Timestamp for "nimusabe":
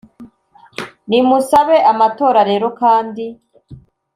1.09-1.77